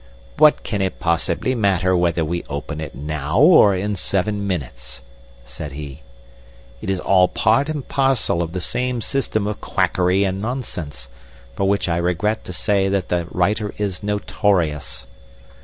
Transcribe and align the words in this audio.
"What 0.37 0.63
can 0.63 0.81
it 0.81 0.99
possibly 0.99 1.53
matter 1.53 1.95
whether 1.95 2.25
we 2.25 2.43
open 2.49 2.81
it 2.81 2.95
now 2.95 3.37
or 3.39 3.75
in 3.75 3.95
seven 3.95 4.47
minutes?" 4.47 5.03
said 5.45 5.73
he. 5.73 6.01
"It 6.81 6.89
is 6.89 6.99
all 6.99 7.27
part 7.27 7.69
and 7.69 7.87
parcel 7.87 8.41
of 8.41 8.53
the 8.53 8.61
same 8.61 9.01
system 9.01 9.45
of 9.45 9.61
quackery 9.61 10.23
and 10.23 10.41
nonsense, 10.41 11.07
for 11.55 11.69
which 11.69 11.87
I 11.87 11.97
regret 11.97 12.43
to 12.45 12.51
say 12.51 12.89
that 12.89 13.09
the 13.09 13.27
writer 13.29 13.75
is 13.77 14.01
notorious." 14.01 15.05